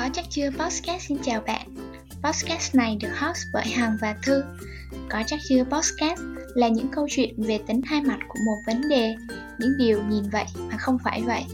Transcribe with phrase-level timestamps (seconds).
[0.00, 1.66] Có chắc chưa podcast xin chào bạn.
[2.22, 4.44] Podcast này được host bởi Hằng và Thư.
[5.10, 6.20] Có chắc chưa podcast
[6.54, 9.14] là những câu chuyện về tính hai mặt của một vấn đề,
[9.58, 11.44] những điều nhìn vậy mà không phải vậy.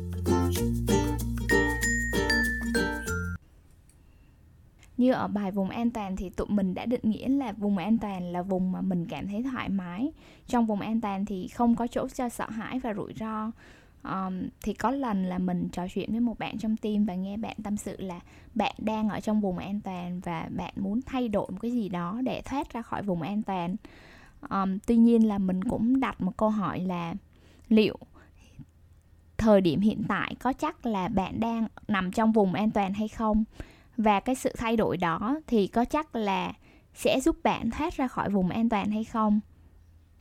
[4.96, 7.98] Như ở bài vùng an toàn thì tụi mình đã định nghĩa là vùng an
[7.98, 10.12] toàn là vùng mà mình cảm thấy thoải mái.
[10.46, 13.50] Trong vùng an toàn thì không có chỗ cho sợ hãi và rủi ro
[14.02, 17.36] um, thì có lần là mình trò chuyện với một bạn trong team và nghe
[17.36, 18.20] bạn tâm sự là
[18.54, 21.88] bạn đang ở trong vùng an toàn và bạn muốn thay đổi một cái gì
[21.88, 23.77] đó để thoát ra khỏi vùng an toàn.
[24.51, 27.14] Um, tuy nhiên là mình cũng đặt một câu hỏi là
[27.68, 27.98] liệu
[29.38, 33.09] thời điểm hiện tại có chắc là bạn đang nằm trong vùng an toàn hay
[33.09, 33.45] không?
[33.96, 36.52] Và cái sự thay đổi đó thì có chắc là
[36.95, 39.40] sẽ giúp bạn thoát ra khỏi vùng an toàn hay không?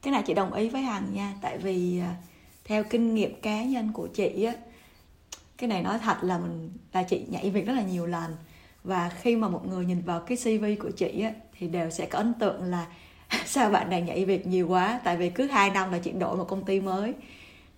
[0.01, 2.34] Cái này chị đồng ý với hằng nha tại vì uh
[2.65, 4.53] theo kinh nghiệm cá nhân của chị á,
[5.57, 8.35] cái này nói thật là mình là chị nhảy việc rất là nhiều lần.
[8.83, 12.05] Và khi mà một người nhìn vào cái cv của chị á, thì đều sẽ
[12.05, 12.87] có ấn tượng là
[13.45, 16.37] sao bạn này nhảy việc nhiều quá, tại vì cứ 2 năm là chị đổi
[16.37, 17.13] một công ty mới.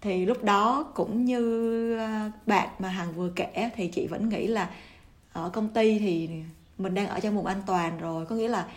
[0.01, 4.47] Thì lúc đó cũng như ờ, bạn mà hằng vừa kể thì chị vẫn nghĩ
[4.47, 4.69] là
[5.33, 6.29] ở công ty thì
[6.77, 8.25] mình đang ở trong vùng an toàn rồi.
[8.25, 8.67] Có nghĩa là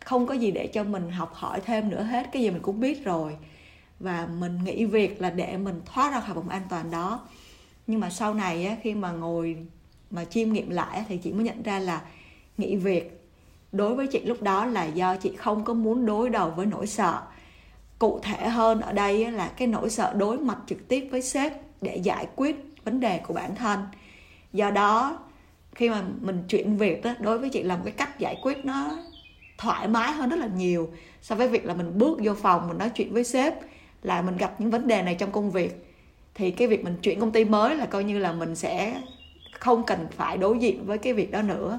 [0.00, 2.80] không có gì để cho mình học hỏi thêm nữa hết, cái gì mình cũng
[2.80, 3.36] biết rồi
[4.00, 7.20] và mình nghĩ việc là để mình thoát ra khỏi vùng an toàn đó.
[7.86, 9.56] Nhưng mà sau này á, khi mà ngồi
[10.10, 12.02] mà chiêm nghiệm lại thì chị mới nhận ra là
[12.58, 13.28] nghĩ việc
[13.72, 16.86] đối với chị lúc đó là do chị không có muốn đối đầu với nỗi
[16.86, 17.22] sợ.
[17.98, 21.52] Cụ thể hơn ở đây là cái nỗi sợ đối mặt trực tiếp với sếp
[21.80, 23.80] để giải quyết vấn đề của bản thân.
[24.52, 25.18] Do đó
[25.74, 28.64] khi mà mình chuyển việc đó, đối với chị là một cái cách giải quyết
[28.64, 28.98] nó
[29.58, 30.90] thoải mái hơn rất là nhiều
[31.22, 33.54] so với việc là mình bước vô phòng mình nói chuyện với sếp
[34.06, 35.86] là mình gặp những vấn đề này trong công việc
[36.34, 39.02] thì cái việc mình chuyển công ty mới là coi như là mình sẽ
[39.52, 41.78] không cần phải đối diện với cái việc đó nữa.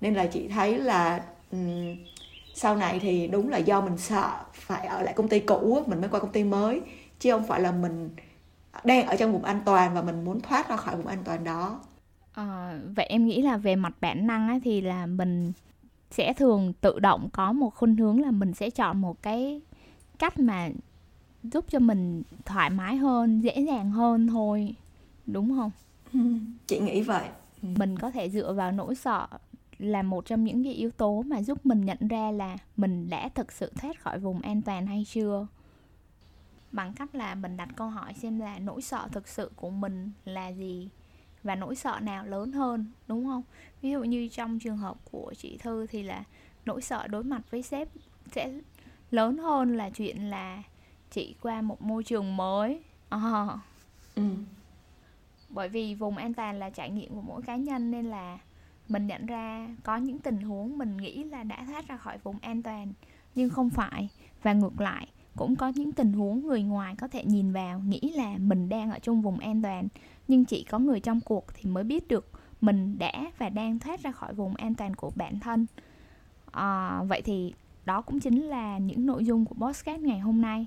[0.00, 1.22] Nên là chị thấy là
[1.52, 1.96] um,
[2.54, 6.00] sau này thì đúng là do mình sợ phải ở lại công ty cũ mình
[6.00, 6.80] mới qua công ty mới
[7.20, 8.10] chứ không phải là mình
[8.84, 11.44] đang ở trong vùng an toàn và mình muốn thoát ra khỏi vùng an toàn
[11.44, 11.80] đó.
[12.32, 15.52] À, vậy em nghĩ là về mặt bản năng ấy, thì là mình
[16.10, 19.60] sẽ thường tự động có một khuynh hướng là mình sẽ chọn một cái
[20.18, 20.68] cách mà
[21.52, 24.74] giúp cho mình thoải mái hơn dễ dàng hơn thôi
[25.26, 25.70] đúng không?
[26.66, 27.28] Chị nghĩ vậy.
[27.62, 29.26] Mình có thể dựa vào nỗi sợ
[29.78, 33.28] là một trong những cái yếu tố mà giúp mình nhận ra là mình đã
[33.28, 35.46] thực sự thoát khỏi vùng an toàn hay chưa.
[36.72, 40.10] Bằng cách là mình đặt câu hỏi xem là nỗi sợ thực sự của mình
[40.24, 40.88] là gì
[41.42, 43.42] và nỗi sợ nào lớn hơn đúng không?
[43.82, 46.24] Ví dụ như trong trường hợp của chị thư thì là
[46.64, 47.88] nỗi sợ đối mặt với sếp
[48.32, 48.52] sẽ
[49.10, 50.62] lớn hơn là chuyện là
[51.14, 53.48] chị qua một môi trường mới à.
[54.14, 54.22] ừ.
[55.48, 58.38] bởi vì vùng an toàn là trải nghiệm của mỗi cá nhân nên là
[58.88, 62.38] mình nhận ra có những tình huống mình nghĩ là đã thoát ra khỏi vùng
[62.38, 62.92] an toàn
[63.34, 64.08] nhưng không phải
[64.42, 68.00] và ngược lại cũng có những tình huống người ngoài có thể nhìn vào nghĩ
[68.14, 69.88] là mình đang ở trong vùng an toàn
[70.28, 72.30] nhưng chỉ có người trong cuộc thì mới biết được
[72.60, 75.66] mình đã và đang thoát ra khỏi vùng an toàn của bản thân
[76.52, 77.54] à, vậy thì
[77.84, 80.66] đó cũng chính là những nội dung của podcast ngày hôm nay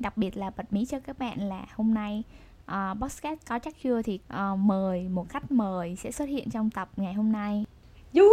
[0.00, 2.22] đặc biệt là bật mí cho các bạn là hôm nay
[2.70, 6.70] uh, podcast có chắc chưa thì uh, mời một khách mời sẽ xuất hiện trong
[6.70, 7.64] tập ngày hôm nay.
[8.12, 8.24] Du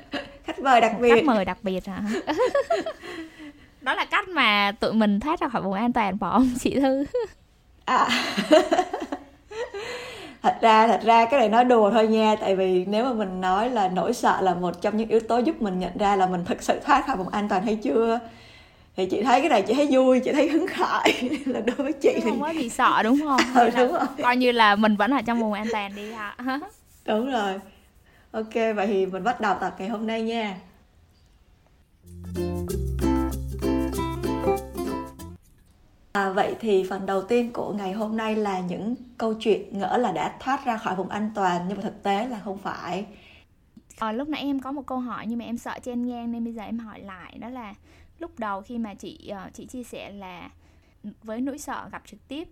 [0.44, 1.14] khách mời đặc biệt.
[1.14, 2.02] khách mời đặc biệt hả?
[3.80, 6.80] Đó là cách mà tụi mình thoát ra khỏi vùng an toàn phải không chị
[6.80, 7.04] thư.
[7.84, 8.08] À.
[10.42, 13.40] Thật ra thật ra cái này nói đùa thôi nha tại vì nếu mà mình
[13.40, 16.26] nói là nỗi sợ là một trong những yếu tố giúp mình nhận ra là
[16.26, 18.18] mình thực sự thoát khỏi vùng an toàn hay chưa
[18.98, 21.30] thì chị thấy cái này chị thấy vui chị thấy hứng khởi.
[21.46, 23.40] Là đối với chị thì không có gì sợ đúng không?
[23.54, 24.06] Ừ, đúng rồi.
[24.22, 26.36] coi như là mình vẫn ở trong vùng an toàn đi hả?
[27.06, 27.60] Đúng rồi.
[28.30, 30.56] Ok vậy thì mình bắt đầu tập ngày hôm nay nha.
[36.12, 39.96] À, vậy thì phần đầu tiên của ngày hôm nay là những câu chuyện ngỡ
[39.96, 43.06] là đã thoát ra khỏi vùng an toàn nhưng mà thực tế là không phải.
[43.98, 46.44] À, lúc nãy em có một câu hỏi nhưng mà em sợ chen ngang nên
[46.44, 47.74] bây giờ em hỏi lại đó là
[48.18, 50.50] lúc đầu khi mà chị uh, chị chia sẻ là
[51.22, 52.48] với nỗi sợ gặp trực tiếp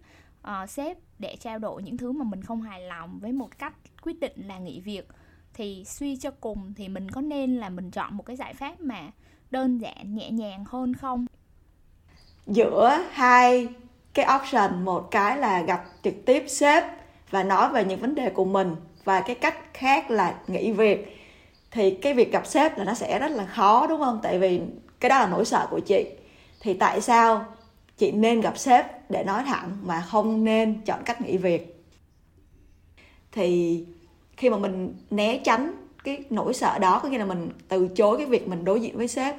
[0.49, 3.75] uh, sếp để trao đổi những thứ mà mình không hài lòng với một cách
[4.03, 5.09] quyết định là nghỉ việc
[5.55, 8.81] thì suy cho cùng thì mình có nên là mình chọn một cái giải pháp
[8.81, 9.11] mà
[9.51, 11.27] đơn giản nhẹ nhàng hơn không?
[12.47, 13.69] Giữa hai
[14.15, 16.85] cái option một cái là gặp trực tiếp sếp
[17.31, 21.19] và nói về những vấn đề của mình và cái cách khác là nghỉ việc
[21.71, 24.21] thì cái việc gặp sếp là nó sẽ rất là khó đúng không?
[24.23, 24.61] Tại vì
[25.01, 26.07] cái đó là nỗi sợ của chị.
[26.61, 27.45] Thì tại sao
[27.99, 31.85] chị nên gặp sếp để nói thẳng mà không nên chọn cách nghỉ việc?
[33.33, 33.85] Thì
[34.37, 35.73] khi mà mình né tránh
[36.05, 38.97] cái nỗi sợ đó, có nghĩa là mình từ chối cái việc mình đối diện
[38.97, 39.37] với sếp,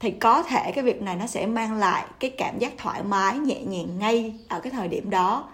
[0.00, 3.38] thì có thể cái việc này nó sẽ mang lại cái cảm giác thoải mái,
[3.38, 5.48] nhẹ nhàng ngay ở cái thời điểm đó.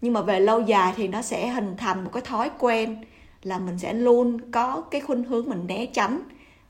[0.00, 2.96] Nhưng mà về lâu dài thì nó sẽ hình thành một cái thói quen
[3.42, 6.22] là mình sẽ luôn có cái khuynh hướng mình né tránh,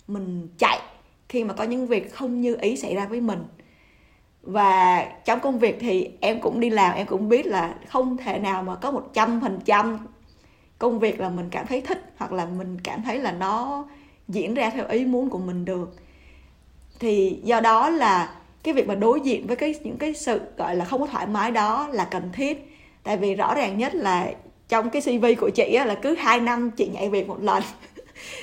[0.08, 0.80] mình chạy
[1.32, 3.44] khi mà có những việc không như ý xảy ra với mình.
[4.42, 8.38] Và trong công việc thì em cũng đi làm em cũng biết là không thể
[8.38, 9.98] nào mà có một trăm phần trăm
[10.78, 13.84] công việc là mình cảm thấy thích hoặc là mình cảm thấy là nó
[14.28, 15.96] diễn ra theo ý muốn của mình được.
[16.98, 20.76] Thì do đó là cái việc mà đối diện với cái những cái sự gọi
[20.76, 22.76] là không có thoải mái đó là cần thiết.
[23.02, 24.32] Tại vì rõ ràng nhất là
[24.68, 27.62] trong cái cv của chị á, là cứ 2 năm chị nhảy việc một lần.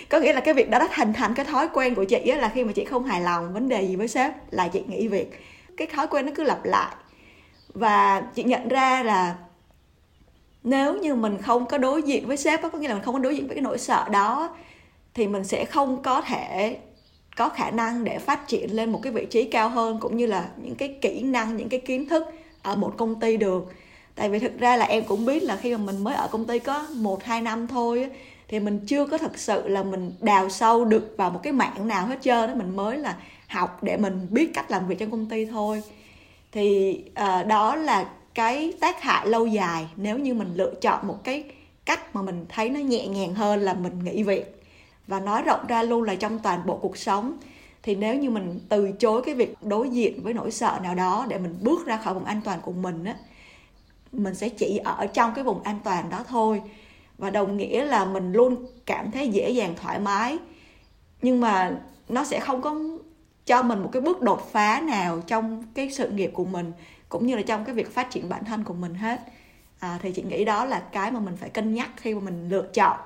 [0.10, 2.38] có nghĩa là cái việc đó đã thành thành cái thói quen của chị á,
[2.38, 5.08] là khi mà chị không hài lòng vấn đề gì với sếp là chị nghỉ
[5.08, 5.40] việc.
[5.78, 6.96] Cái thói quen nó cứ lặp lại.
[7.74, 9.36] Và chị nhận ra là
[10.64, 13.20] nếu như mình không có đối diện với sếp có nghĩa là mình không có
[13.20, 14.56] đối diện với cái nỗi sợ đó
[15.14, 16.78] thì mình sẽ không có thể
[17.38, 20.26] có khả năng để phát triển lên một cái vị trí cao hơn cũng như
[20.26, 22.24] là những cái kỹ năng những cái kiến thức
[22.62, 23.74] ở một công ty được.
[24.16, 26.46] Tại vì thực ra là em cũng biết là khi mà mình mới ở công
[26.46, 28.10] ty có một hai năm thôi
[28.50, 31.88] thì mình chưa có thật sự là mình đào sâu được vào một cái mảng
[31.88, 33.18] nào hết trơn đó mình mới là
[33.48, 35.84] học để mình biết cách làm việc trong công ty thôi.
[36.52, 41.24] Thì uh, đó là cái tác hại lâu dài nếu như mình lựa chọn một
[41.24, 41.44] cái
[41.86, 44.64] cách mà mình thấy nó nhẹ nhàng hơn là mình nghỉ việc.
[45.08, 47.38] Và nói rộng ra luôn là trong toàn bộ cuộc sống.
[47.84, 51.26] Thì nếu như mình từ chối cái việc đối diện với nỗi sợ nào đó
[51.30, 53.16] để mình bước ra khỏi vùng an toàn của mình á
[54.12, 56.62] mình sẽ chỉ ở trong cái vùng an toàn đó thôi
[57.20, 60.38] và đồng nghĩa là mình luôn cảm thấy dễ dàng thoải mái.
[61.22, 61.80] Nhưng mà
[62.10, 62.76] nó sẽ không có
[63.46, 66.72] cho mình một cái bước đột phá nào trong cái sự nghiệp của mình
[67.10, 69.22] cũng như là trong cái việc phát triển bản thân của mình hết.
[69.80, 72.50] À, thì chị nghĩ đó là cái mà mình phải cân nhắc khi mà mình
[72.50, 72.98] lựa chọn.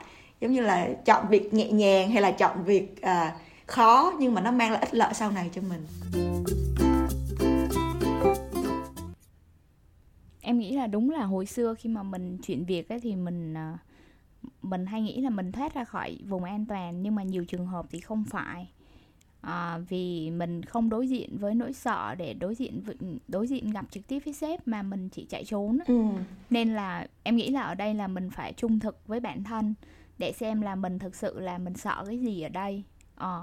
[0.42, 3.36] Giống như là chọn việc nhẹ nhàng hay là chọn việc à,
[3.66, 5.86] khó nhưng mà nó mang lại ích lợi sau này cho mình.
[10.42, 13.54] Em nghĩ là đúng là hồi xưa khi mà mình chuyển việc ấy thì mình
[13.54, 13.78] à,
[14.62, 17.68] mình hay nghĩ là mình thoát ra khỏi vùng an toàn nhưng mà nhiều trường
[17.68, 18.70] hợp thì không phải.
[19.42, 22.84] À, vì mình không đối diện với nỗi sợ để đối diện
[23.28, 26.06] đối diện gặp trực tiếp với sếp mà mình chỉ chạy trốn ừ.
[26.50, 29.74] nên là em nghĩ là ở đây là mình phải trung thực với bản thân
[30.18, 32.84] để xem là mình thực sự là mình sợ cái gì ở đây.
[33.16, 33.38] À,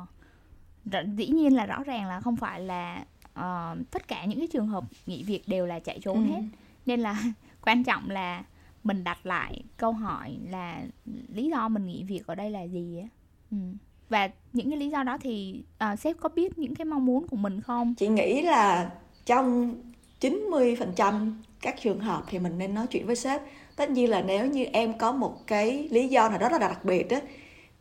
[1.17, 3.05] dĩ nhiên là rõ ràng là không phải là
[3.39, 6.33] uh, tất cả những cái trường hợp nghỉ việc đều là chạy trốn ừ.
[6.33, 6.43] hết.
[6.87, 7.23] Nên là
[7.63, 8.45] quan trọng là
[8.85, 10.83] mình đặt lại câu hỏi là
[11.29, 13.09] lý do mình nghỉ việc ở đây là gì á?
[13.51, 13.57] Ừ.
[14.09, 15.63] và những cái lý do đó thì
[15.93, 17.95] uh, sếp có biết những cái mong muốn của mình không?
[17.95, 18.91] Chị nghĩ là
[19.27, 19.75] trong
[20.21, 23.41] 90% các trường hợp thì mình nên nói chuyện với sếp.
[23.77, 26.69] Tất nhiên là nếu như em có một cái lý do nào đó rất là
[26.69, 27.21] đặc biệt á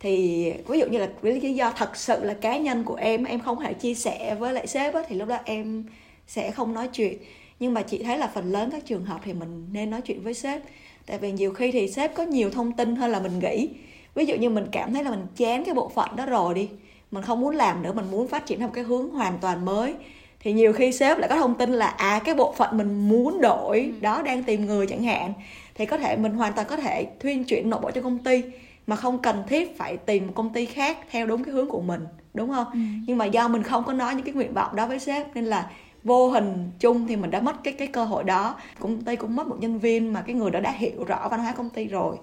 [0.00, 3.40] thì ví dụ như là lý do thật sự là cá nhân của em em
[3.40, 5.84] không thể chia sẻ với lại sếp á thì lúc đó em
[6.26, 7.18] sẽ không nói chuyện.
[7.60, 10.22] Nhưng mà chị thấy là phần lớn các trường hợp thì mình nên nói chuyện
[10.22, 10.62] với sếp
[11.06, 13.68] tại vì nhiều khi thì sếp có nhiều thông tin hơn là mình nghĩ
[14.14, 16.68] ví dụ như mình cảm thấy là mình chán cái bộ phận đó rồi đi
[17.10, 19.64] mình không muốn làm nữa mình muốn phát triển theo một cái hướng hoàn toàn
[19.64, 19.94] mới
[20.40, 23.40] thì nhiều khi sếp lại có thông tin là à cái bộ phận mình muốn
[23.40, 23.92] đổi ừ.
[24.00, 25.32] đó đang tìm người chẳng hạn
[25.74, 28.42] thì có thể mình hoàn toàn có thể thuyên chuyển nội bộ cho công ty
[28.86, 31.80] mà không cần thiết phải tìm một công ty khác theo đúng cái hướng của
[31.80, 32.78] mình đúng không ừ.
[33.06, 35.44] nhưng mà do mình không có nói những cái nguyện vọng đó với sếp nên
[35.44, 35.70] là
[36.04, 38.56] vô hình chung thì mình đã mất cái cái cơ hội đó.
[38.78, 41.40] Công ty cũng mất một nhân viên mà cái người đó đã hiểu rõ văn
[41.40, 42.16] hóa công ty rồi.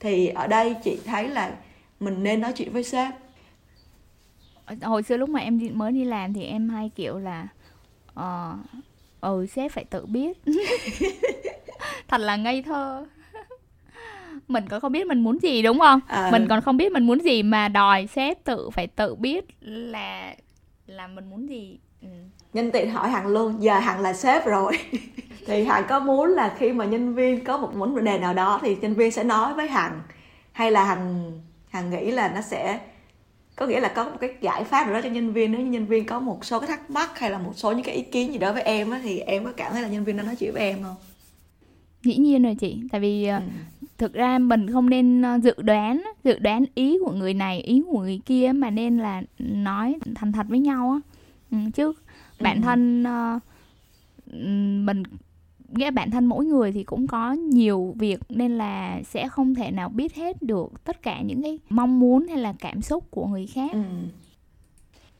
[0.00, 1.56] Thì ở đây chị thấy là
[2.00, 3.14] mình nên nói chuyện với sếp.
[4.82, 7.48] Hồi xưa lúc mà em mới đi làm thì em hay kiểu là
[8.14, 8.84] ờ uh,
[9.20, 10.38] ừ sếp phải tự biết.
[12.08, 13.06] Thật là ngây thơ.
[14.48, 16.00] Mình còn không biết mình muốn gì đúng không?
[16.06, 16.28] À.
[16.32, 20.34] mình còn không biết mình muốn gì mà đòi sếp tự phải tự biết là
[20.86, 21.78] là mình muốn gì.
[22.02, 22.08] Ừ.
[22.52, 24.78] nhân tiện hỏi hằng luôn giờ hằng là sếp rồi.
[25.46, 28.58] Thì hằng có muốn là khi mà nhân viên có một vấn đề nào đó
[28.62, 30.00] thì nhân viên sẽ nói với hằng.
[30.52, 31.32] Hay là hằng
[31.68, 32.80] hằng nghĩ là nó sẽ
[33.56, 35.52] có nghĩa là có một cái giải pháp nào đó cho nhân viên.
[35.52, 37.84] Nếu như nhân viên có một số cái thắc mắc hay là một số những
[37.84, 40.04] cái ý kiến gì đó với em á thì em có cảm thấy là nhân
[40.04, 40.96] viên nó nói chuyện với em không?
[42.02, 42.80] Dĩ nhiên rồi chị.
[42.92, 43.42] Tại vì ờ, ừ.
[43.98, 47.82] thực ra mình không nên ờ, dự đoán dự đoán ý của người này ý
[47.86, 51.00] của người kia mà nên là nói thành thật với nhau á.
[51.50, 51.92] Ừ, chứ
[52.40, 52.62] bản ừ.
[52.62, 53.42] thân uh,
[54.84, 55.02] mình
[55.68, 59.70] nghĩa bản thân mỗi người thì cũng có nhiều việc nên là sẽ không thể
[59.70, 63.26] nào biết hết được tất cả những cái mong muốn hay là cảm xúc của
[63.26, 63.82] người khác ừ.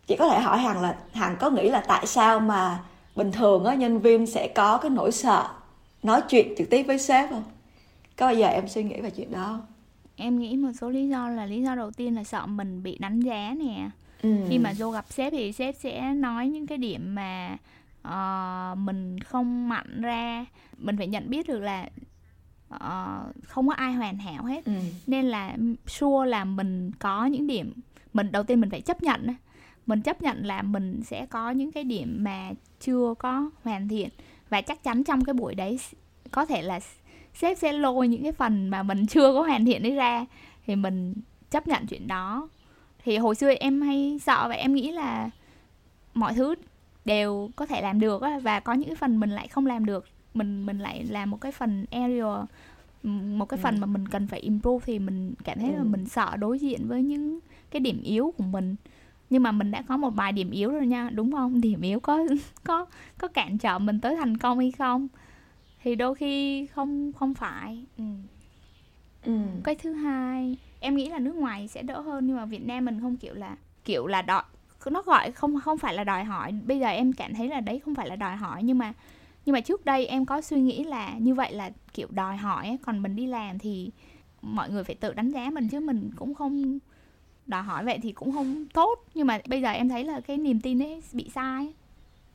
[0.07, 2.85] chị có thể hỏi hằng là hằng có nghĩ là tại sao mà
[3.17, 5.49] bình thường á nhân viên sẽ có cái nỗi sợ
[6.03, 7.45] nói chuyện trực tiếp với sếp không
[8.17, 9.61] có bao giờ em suy nghĩ về chuyện đó
[10.17, 12.99] em nghĩ một số lý do là lý do đầu tiên là sợ mình bị
[12.99, 13.91] đánh giá nè
[14.23, 14.37] ừ.
[14.49, 17.57] khi mà vô gặp sếp thì sếp sẽ nói những cái điểm mà
[18.09, 20.47] uh, mình không mạnh ra.
[20.79, 21.89] Mình phải nhận biết được là
[22.75, 24.65] uh, không có ai hoàn hảo hết.
[24.65, 24.73] Ừ.
[25.07, 25.57] nên là
[25.87, 27.73] sure là mình có những điểm
[28.13, 29.37] mình đầu tiên mình phải chấp nhận
[29.89, 34.09] mình chấp nhận là mình sẽ có những cái điểm mà chưa có hoàn thiện.
[34.49, 35.79] Và chắc chắn trong cái buổi đấy
[36.31, 36.81] có thể là
[37.35, 40.27] sếp sẽ lôi những cái phần mà mình chưa có hoàn thiện đấy ra.
[40.67, 41.15] Thì mình
[41.51, 42.49] chấp nhận chuyện đó
[43.05, 45.31] thì hồi xưa em hay sợ và em nghĩ là
[46.15, 46.55] mọi thứ
[47.05, 50.05] đều có thể làm được và có những cái phần mình lại không làm được
[50.35, 52.45] mình mình lại làm một cái phần area
[53.03, 53.81] một cái phần ừ.
[53.81, 55.77] mà mình cần phải improve thì mình cảm thấy ừ.
[55.77, 57.39] là mình sợ đối diện với những
[57.71, 58.77] cái điểm yếu của mình
[59.31, 62.01] nhưng mà mình đã có một vài điểm yếu rồi nha đúng không điểm yếu
[62.01, 62.25] có
[62.65, 62.87] có
[63.19, 65.09] có cản trở mình tới thành công hay không
[65.83, 68.05] thì đôi khi không không phải ừ.
[69.25, 69.39] Ừ.
[69.65, 72.85] cái thứ hai em nghĩ là nước ngoài sẽ đỡ hơn, nhưng mà Việt Nam
[72.85, 74.43] mình không, kiểu là kiểu là đòi,
[74.91, 76.53] nó gọi không không phải là đòi hỏi.
[76.67, 78.93] Bây giờ em cảm thấy là đấy không phải là đòi hỏi, nhưng mà
[79.47, 82.79] nhưng mà trước đây em có suy nghĩ là như vậy là, kiểu, đòi hỏi
[82.83, 83.91] còn mình đi làm thì
[84.43, 86.79] mọi người phải tự đánh giá mình chứ mình cũng không
[87.47, 89.05] đòi hỏi vậy thì cũng không tốt.
[89.15, 91.73] Nhưng mà bây giờ em thấy là cái niềm tin ấy bị sai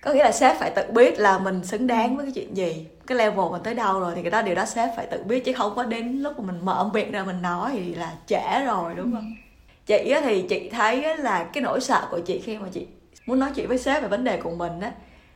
[0.04, 2.88] có nghĩa là sếp phải tự biết là mình xứng đáng với cái chuyện gì
[3.08, 5.46] cái level mình tới đâu rồi thì cái đó điều đó sếp phải tự biết
[5.46, 8.66] chứ không có đến lúc mà mình mở miệng ra mình nói thì là trễ
[8.66, 9.54] rồi đúng không ừ.
[9.86, 12.88] chị thì chị thấy là cái nỗi sợ của chị khi mà chị
[13.26, 14.92] muốn nói chuyện với sếp về vấn đề của mình á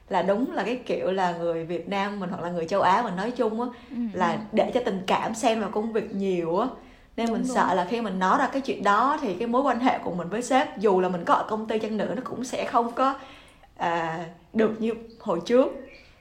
[0.10, 3.02] là đúng là cái kiểu là người Việt Nam mình hoặc là người châu Á
[3.02, 3.98] mình nói chung á ừ.
[4.14, 4.38] là ừ.
[4.52, 6.68] để cho tình cảm xen vào công việc nhiều á
[7.18, 7.56] nên đúng mình đúng.
[7.56, 10.12] sợ là khi mình nói ra cái chuyện đó thì cái mối quan hệ của
[10.12, 12.66] mình với sếp dù là mình có ở công ty chăng nữa nó cũng sẽ
[12.66, 13.16] không có
[13.78, 15.68] à, được như hồi trước.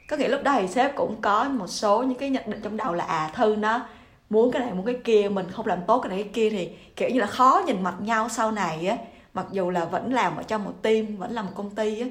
[0.08, 2.76] Có nghĩa lúc đó thì sếp cũng có một số những cái nhận định trong
[2.76, 3.86] đầu là à thư nó
[4.30, 6.70] muốn cái này muốn cái kia mình không làm tốt cái này cái kia thì
[6.96, 8.96] kiểu như là khó nhìn mặt nhau sau này á.
[9.34, 12.06] Mặc dù là vẫn làm ở trong một team vẫn là một công ty á.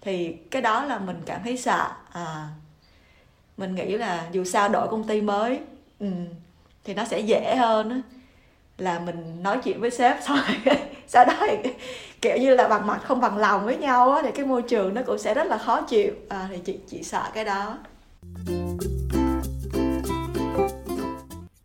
[0.00, 2.48] Thì cái đó là mình cảm thấy sợ à
[3.56, 5.60] mình nghĩ là dù sao đổi công ty mới
[5.98, 6.06] ừ,
[6.84, 8.00] thì nó sẽ dễ hơn á.
[8.78, 10.38] Là mình nói chuyện với sếp xong
[11.06, 11.70] sau đó thì
[12.22, 14.94] kiểu như là bằng mặt không bằng lòng với nhau á thì cái môi trường
[14.94, 16.12] nó cũng sẽ rất là khó chịu.
[16.28, 17.78] À, thì chị chị sợ cái đó.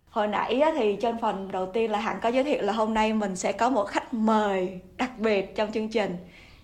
[0.09, 2.93] Hồi nãy á, thì trên phần đầu tiên là hằng có giới thiệu là hôm
[2.93, 6.17] nay mình sẽ có một khách mời đặc biệt trong chương trình.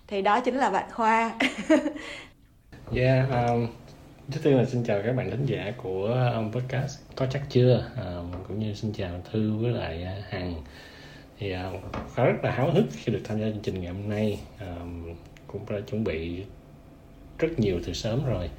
[0.06, 1.32] Thì đó chính là bạn khoa.
[1.68, 1.80] Yeah
[2.92, 3.66] dạ, um,
[4.32, 7.90] trước tiên là xin chào các bạn thính giả của um, podcast có chắc chưa.
[7.96, 10.54] Um, cũng như xin chào thư với lại uh, hằng
[11.38, 11.82] thì uh,
[12.14, 14.38] khá rất là háo hức khi được tham gia chương trình ngày hôm nay.
[14.60, 15.14] Um,
[15.46, 16.44] cũng đã chuẩn bị
[17.38, 18.50] rất nhiều từ sớm rồi.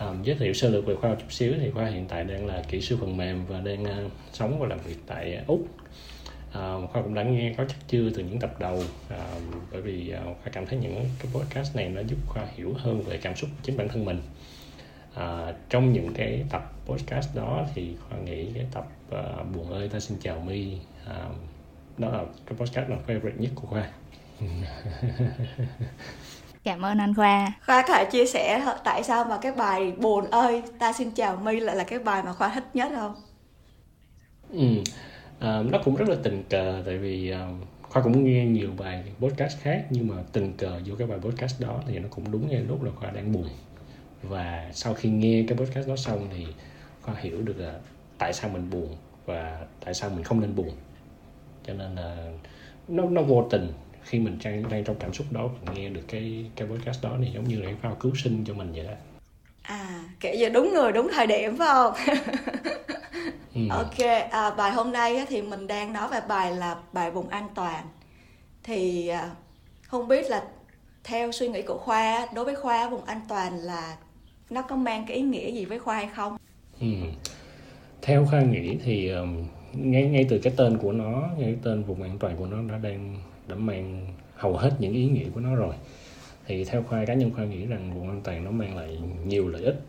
[0.00, 1.54] Um, giới thiệu sơ lược về khoa một chút xíu.
[1.60, 4.66] Thì khoa hiện tại đang là kỹ sư phần mềm và đang uh, sống và
[4.66, 5.60] làm việc tại uh, úc.
[5.60, 8.76] Uh, khoa cũng đã nghe có chắc chưa từ những tập đầu.
[8.76, 9.14] Uh,
[9.72, 13.02] bởi vì uh, khoa cảm thấy những cái podcast này nó giúp khoa hiểu hơn
[13.02, 14.20] về cảm xúc của chính bản thân mình.
[15.14, 19.88] Uh, trong những cái tập podcast đó thì khoa nghĩ cái tập uh, buồn ơi
[19.88, 21.36] ta xin chào mi uh,
[21.98, 23.88] đó là cái podcast là favorite nhất của khoa.
[26.64, 27.52] Cảm ơn anh khoa.
[27.66, 31.36] Khoa có thể chia sẻ tại sao mà cái bài buồn ơi ta xin chào
[31.36, 33.14] mi lại là cái bài mà khoa thích nhất không?
[34.50, 34.82] Ừ
[35.42, 39.04] à, nó cũng rất là tình cờ tại vì um, khoa cũng nghe nhiều bài
[39.20, 42.48] podcast khác nhưng mà tình cờ vô cái bài podcast đó thì nó cũng đúng
[42.48, 43.48] ngay lúc là khoa đang buồn.
[44.22, 46.46] Và sau khi nghe cái podcast đó xong thì
[47.02, 47.74] khoa hiểu được là
[48.18, 48.96] tại sao mình buồn
[49.26, 50.70] và tại sao mình không nên buồn
[51.66, 52.16] cho nên là
[52.88, 53.72] nó nó vô tình
[54.04, 57.16] khi mình đang đang trong cảm xúc đó mình nghe được cái cái podcast đó
[57.24, 58.92] thì giống như là cái phao cứu sinh cho mình vậy đó
[59.62, 61.94] à kiểu như đúng người đúng thời điểm phải không
[63.54, 63.60] ừ.
[63.70, 63.98] ok
[64.30, 67.84] à, bài hôm nay thì mình đang nói về bài là bài vùng an toàn
[68.62, 69.30] thì à,
[69.82, 70.42] không biết là
[71.04, 73.96] theo suy nghĩ của khoa đối với khoa vùng an toàn là
[74.50, 76.36] nó có mang cái ý nghĩa gì với khoa hay không
[76.80, 76.86] ừ
[78.02, 81.82] theo khoa nghĩ thì um, ngay ngay từ cái tên của nó ngay cái tên
[81.82, 83.16] vùng an toàn của nó đã đang
[83.48, 85.74] đã mang hầu hết những ý nghĩa của nó rồi.
[86.46, 89.48] Thì theo khoa cá nhân khoa nghĩ rằng vùng an toàn nó mang lại nhiều
[89.48, 89.80] lợi ích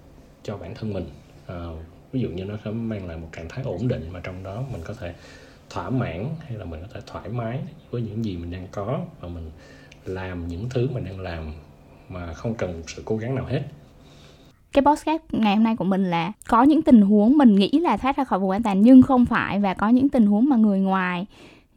[0.44, 1.06] cho bản thân mình.
[1.48, 1.66] À,
[2.12, 4.64] ví dụ như nó sẽ mang lại một trạng thái ổn định mà trong đó
[4.72, 5.14] mình có thể
[5.70, 7.60] thỏa mãn hay là mình có thể thoải mái
[7.92, 9.52] với những gì mình đang có và mình
[10.06, 11.54] làm những thứ mình đang làm
[12.10, 13.62] mà không cần sự cố gắng nào hết
[14.74, 17.98] cái podcast ngày hôm nay của mình là có những tình huống mình nghĩ là
[17.98, 20.56] thoát ra khỏi vùng an toàn nhưng không phải và có những tình huống mà
[20.56, 21.26] người ngoài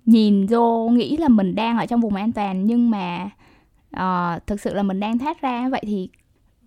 [0.06, 3.30] nhìn vô nghĩ là mình đang ở trong vùng an toàn nhưng mà
[3.96, 5.68] uh, thực sự là mình đang thoát ra.
[5.68, 6.08] Vậy thì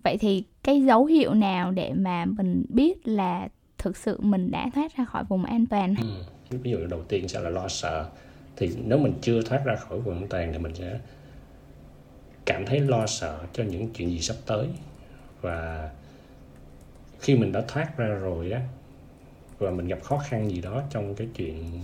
[0.04, 4.70] vậy thì cái dấu hiệu nào để mà mình biết là thực sự mình đã
[4.74, 5.94] thoát ra khỏi vùng an toàn?
[6.00, 6.58] Ừ.
[6.62, 8.08] ví dụ đầu tiên sẽ là lo sợ.
[8.56, 10.98] Thì nếu mình chưa thoát ra khỏi vùng an toàn thì mình sẽ
[12.46, 14.66] cảm thấy lo sợ cho những chuyện gì sắp tới.
[15.40, 15.90] Và
[17.20, 18.60] khi mình đã thoát ra rồi á
[19.58, 21.80] và mình gặp khó khăn gì đó trong cái chuyện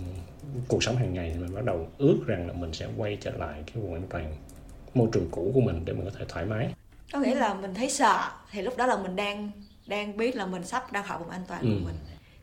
[0.67, 3.31] cuộc sống hàng ngày thì mình bắt đầu ước rằng là mình sẽ quay trở
[3.31, 4.35] lại cái vùng an toàn
[4.93, 6.73] môi trường cũ của mình để mình có thể thoải mái.
[7.13, 9.51] Có nghĩa là mình thấy sợ thì lúc đó là mình đang
[9.87, 11.67] đang biết là mình sắp ra khỏi vùng an toàn ừ.
[11.67, 11.95] của mình.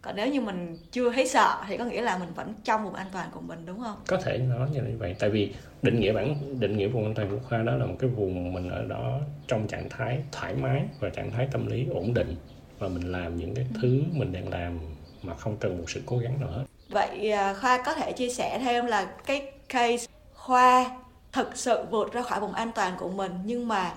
[0.02, 2.94] Còn nếu như mình chưa thấy sợ thì có nghĩa là mình vẫn trong vùng
[2.94, 3.96] an toàn của mình đúng không?
[4.06, 5.16] Có thể nói như vậy.
[5.18, 7.96] Tại vì định nghĩa bản định nghĩa vùng an toàn của khoa đó là một
[7.98, 11.86] cái vùng mình ở đó trong trạng thái thoải mái và trạng thái tâm lý
[11.90, 12.36] ổn định
[12.78, 14.78] và mình làm những cái thứ mình đang làm
[15.23, 18.28] mà không cần một sự cố gắng nào hết vậy à, khoa có thể chia
[18.28, 21.00] sẻ thêm là cái case khoa
[21.33, 23.95] thực sự vượt ra khỏi vùng an toàn của mình nhưng mà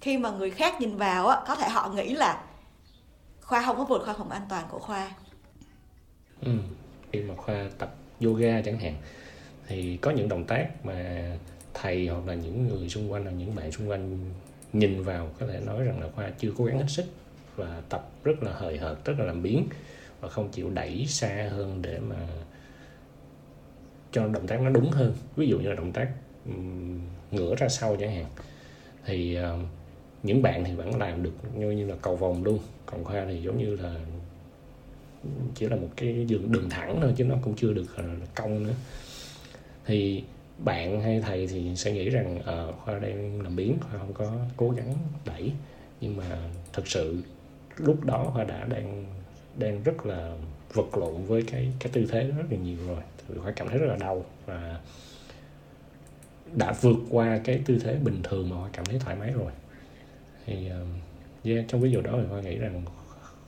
[0.00, 2.44] khi mà người khác nhìn vào á có thể họ nghĩ là
[3.40, 5.12] khoa không có vượt khỏi vùng an toàn của khoa
[6.40, 6.52] ừ.
[7.12, 8.94] khi mà khoa tập yoga chẳng hạn
[9.66, 11.24] thì có những động tác mà
[11.74, 14.18] thầy hoặc là những người xung quanh hoặc những bạn xung quanh
[14.72, 17.04] nhìn vào có thể nói rằng là khoa chưa cố gắng hết sức
[17.56, 19.68] và tập rất là hời hợt rất là làm biến
[20.20, 22.16] và không chịu đẩy xa hơn để mà
[24.12, 25.14] cho động tác nó đúng hơn.
[25.36, 26.08] Ví dụ như là động tác
[27.30, 28.26] ngửa ra sau chẳng hạn.
[29.04, 29.44] Thì uh,
[30.22, 32.58] những bạn thì vẫn làm được như như là cầu vòng luôn.
[32.86, 33.94] Còn khoa thì giống như là
[35.54, 38.04] chỉ là một cái đường đường thẳng thôi chứ nó cũng chưa được ờ,
[38.34, 38.74] cong nữa.
[39.86, 40.24] Thì
[40.64, 44.32] bạn hay thầy thì sẽ nghĩ rằng à, khoa đang làm biến khoa không có
[44.56, 44.94] cố gắng
[45.24, 45.52] đẩy.
[46.00, 46.38] Nhưng mà
[46.72, 47.22] thực sự
[47.76, 49.06] lúc đó họ đã đang
[49.58, 50.36] đang rất là
[50.72, 53.02] vật lộn với cái cái tư thế đó rất là nhiều rồi.
[53.28, 54.80] Thì họ cảm thấy rất là đau và
[56.56, 59.52] đã vượt qua cái tư thế bình thường mà họ cảm thấy thoải mái rồi.
[60.46, 62.82] Thì uh, yeah, trong ví dụ đó thì hoa nghĩ rằng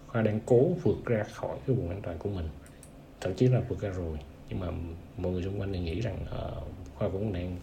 [0.07, 2.49] hoa đang cố vượt ra khỏi cái vùng an toàn của mình.
[3.21, 4.19] Thậm chí là vượt ra rồi.
[4.49, 4.67] Nhưng mà
[5.17, 6.63] mọi người xung quanh thì nghĩ rằng ờ,
[7.07, 7.57] uh, vẫn đang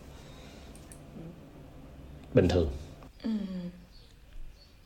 [2.34, 2.70] bình thường.
[3.24, 3.30] Ừ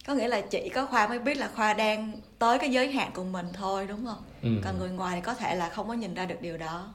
[0.07, 3.11] có nghĩa là chỉ có khoa mới biết là khoa đang tới cái giới hạn
[3.13, 4.23] của mình thôi đúng không?
[4.41, 4.49] Ừ.
[4.63, 6.93] còn người ngoài thì có thể là không có nhìn ra được điều đó.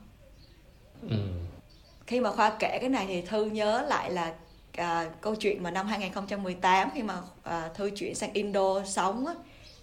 [1.10, 1.16] Ừ.
[2.06, 4.32] khi mà khoa kể cái này thì thư nhớ lại là
[4.76, 9.34] à, câu chuyện mà năm 2018 khi mà à, thư chuyển sang Indo sống á,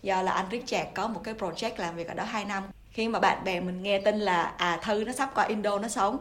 [0.03, 2.63] do là anh Richard có một cái project làm việc ở đó 2 năm.
[2.91, 5.87] Khi mà bạn bè mình nghe tin là à thư nó sắp qua Indo nó
[5.87, 6.17] sống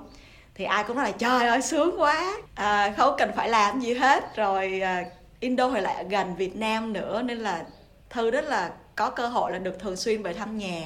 [0.55, 2.33] thì ai cũng nói là trời ơi sướng quá!
[2.55, 4.37] À, không cần phải làm gì hết.
[4.37, 5.05] Rồi à,
[5.41, 7.65] Indo thì lại gần Việt Nam nữa nên là
[8.11, 10.83] thư rất là có cơ hội là được thường xuyên về thăm nhà.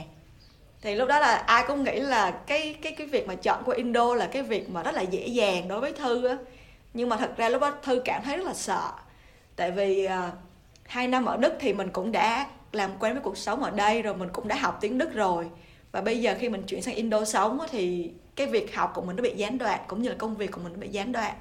[0.82, 3.76] Thì lúc đó là ai cũng nghĩ là cái cái cái việc mà chọn qua
[3.76, 6.36] Indo là cái việc mà rất là dễ dàng đối với thư á.
[6.94, 8.90] Nhưng mà thật ra lúc đó thư cảm thấy rất là sợ.
[9.56, 10.34] Tại vì uh,
[10.86, 14.02] hai năm ở đức thì mình cũng đã làm quen với cuộc sống ở đây
[14.02, 15.50] rồi mình cũng đã học tiếng đức rồi.
[15.92, 19.16] Và bây giờ khi mình chuyển sang indo sống thì cái việc học của mình
[19.16, 21.34] nó bị gián đoạn cũng như là công việc của mình nó bị gián đoạn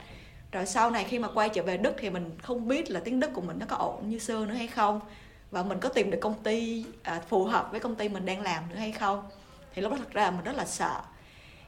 [0.52, 3.20] rồi sau này khi mà quay trở về đức thì mình không biết là tiếng
[3.20, 5.02] đức của mình nó có ổn như xưa nữa hay không.
[5.52, 8.42] Và mình có tìm được công ty à, phù hợp với công ty mình đang
[8.42, 9.30] làm nữa hay không?
[9.74, 11.02] Thì lúc đó thật ra mình rất là sợ.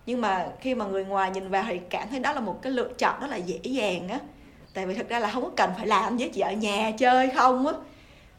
[0.05, 2.71] Nhưng mà khi mà người ngoài nhìn vào thì cảm thấy đó là một cái
[2.71, 4.19] lựa chọn rất là dễ dàng á.
[4.73, 7.29] Tại vì thực ra là không có cần phải làm với chị ở nhà chơi
[7.29, 7.73] không á.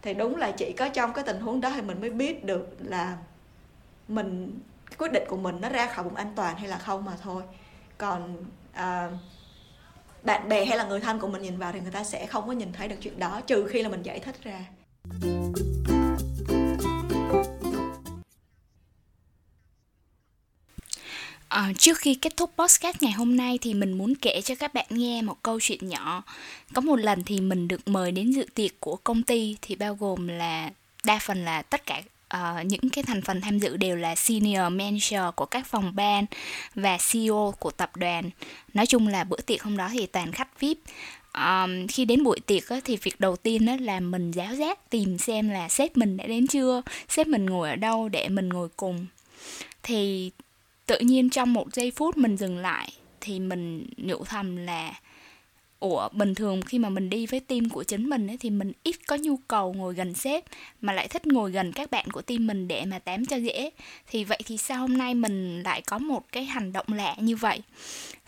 [0.03, 2.77] Thì đúng là chỉ có trong cái tình huống đó thì mình mới biết được
[2.79, 3.17] là
[4.09, 4.61] mình
[4.99, 7.43] quyết định của mình nó ra khỏi vùng an toàn hay là không mà thôi.
[7.99, 8.37] Còn
[8.73, 9.11] à,
[10.25, 12.47] bạn bè hay là người thân của mình nhìn vào thì người ta sẽ không
[12.47, 14.65] có nhìn thấy được chuyện đó trừ khi là mình giải thích ra
[21.53, 24.75] À, trước khi kết thúc podcast ngày hôm nay thì mình muốn kể cho các
[24.75, 26.23] bạn nghe một câu chuyện nhỏ.
[26.75, 29.95] Có một lần thì mình được mời đến dự tiệc của công ty thì bao
[29.95, 30.71] gồm là
[31.05, 32.03] đa phần là tất cả
[32.37, 36.27] uh, những cái thành phần tham dự đều là senior manager của các phòng ban
[36.75, 38.31] và CEO của tập đoàn.
[38.75, 40.79] Nói chung là bữa tiệc hôm đó thì toàn khách VIP.
[41.35, 44.91] Um, khi đến buổi tiệc á, thì việc đầu tiên đó là mình giáo giác
[44.91, 48.49] tìm xem là sếp mình đã đến chưa, sếp mình ngồi ở đâu để mình
[48.49, 49.07] ngồi cùng.
[49.83, 50.31] Thì
[50.87, 54.95] tự nhiên trong một giây phút mình dừng lại thì mình nhủ thầm là
[55.83, 58.73] ủa bình thường khi mà mình đi với team của chính mình ấy, thì mình
[58.83, 60.45] ít có nhu cầu ngồi gần sếp
[60.81, 63.71] mà lại thích ngồi gần các bạn của team mình để mà tám cho dễ.
[64.07, 67.37] Thì vậy thì sao hôm nay mình lại có một cái hành động lạ như
[67.37, 67.61] vậy?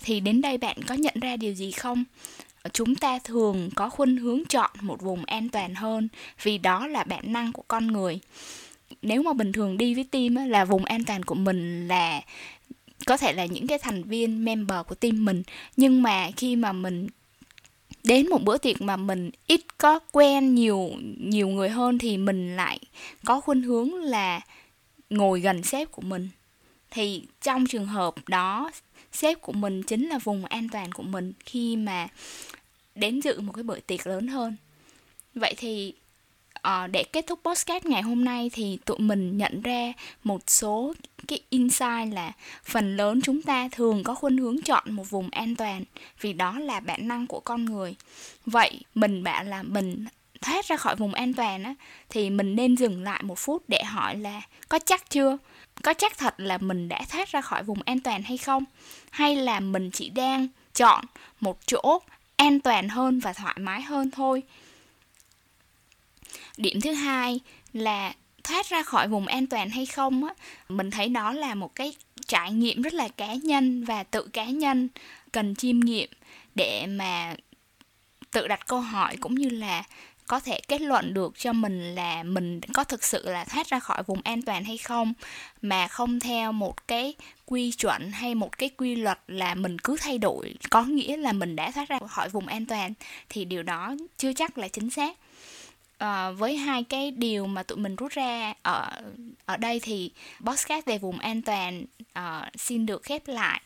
[0.02, 2.04] Thì đến đây bạn có nhận ra điều gì không?
[2.72, 6.08] Chúng ta thường có khuynh hướng chọn một vùng an toàn hơn
[6.42, 8.20] vì đó là bản năng của con người.
[9.02, 12.22] Nếu mà bình thường đi với team ấy, là vùng an toàn của mình là
[13.06, 15.42] có thể là những cái thành viên member của team mình.
[15.76, 17.08] Nhưng mà khi mà mình
[18.04, 22.56] đến một bữa tiệc mà mình ít có quen nhiều nhiều người hơn thì mình
[22.56, 22.78] lại
[23.24, 24.40] có khuynh hướng là
[25.10, 26.28] ngồi gần sếp của mình.
[26.90, 28.70] Thì trong trường hợp đó,
[29.12, 32.08] sếp của mình chính là vùng an toàn của mình khi mà
[32.94, 34.56] đến dự một cái bữa tiệc lớn hơn.
[35.34, 35.94] Vậy thì
[36.68, 39.92] uh, để kết thúc podcast ngày hôm nay thì tụi mình nhận ra
[40.24, 40.94] một số
[41.28, 42.32] cái insight là
[42.64, 45.84] phần lớn chúng ta thường có khuynh hướng chọn một vùng an toàn
[46.20, 47.94] vì đó là bản năng của con người.
[48.46, 50.04] Vậy mình bảo là mình
[50.42, 51.74] thoát ra khỏi vùng an toàn á
[52.08, 55.38] thì mình nên dừng lại một phút để hỏi là có chắc chưa?
[55.82, 58.64] Có chắc thật là mình đã thoát ra khỏi vùng an toàn hay không?
[59.10, 61.04] Hay là mình chỉ đang chọn
[61.40, 61.98] một chỗ
[62.36, 64.42] an toàn hơn và thoải mái hơn thôi?
[66.56, 67.40] Điểm thứ hai
[67.72, 70.34] là thoát ra khỏi vùng an toàn hay không á,
[70.68, 71.94] mình thấy đó là một cái
[72.26, 74.88] trải nghiệm rất là cá nhân và tự cá nhân
[75.32, 76.08] cần chiêm nghiệm
[76.54, 77.34] để mà
[78.30, 79.84] tự đặt câu hỏi cũng như là
[80.26, 83.78] có thể kết luận được cho mình là mình có thực sự là thoát ra
[83.78, 85.12] khỏi vùng an toàn hay không,
[85.62, 87.14] mà không theo một cái
[87.46, 91.32] quy chuẩn hay một cái quy luật là mình cứ thay đổi, có nghĩa là
[91.32, 92.92] mình đã thoát ra khỏi vùng an toàn
[93.28, 95.16] thì điều đó chưa chắc là chính xác
[95.98, 98.90] à, với hai cái điều mà tụi mình rút ra ở
[99.46, 100.10] ở đây thì
[100.44, 101.84] podcast về vùng an toàn
[102.18, 103.60] uh, xin được khép lại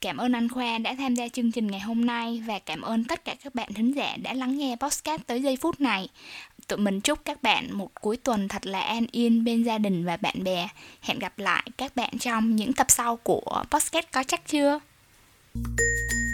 [0.00, 3.04] Cảm ơn anh Khoa đã tham gia chương trình ngày hôm nay và cảm ơn
[3.04, 6.08] tất cả các bạn thính giả đã lắng nghe podcast tới giây phút này.
[6.68, 10.04] Tụi mình chúc các bạn một cuối tuần thật là an yên bên gia đình
[10.04, 10.68] và bạn bè.
[11.00, 14.80] Hẹn gặp lại các bạn trong những tập sau của podcast có chắc chưa?
[15.54, 16.29] thank you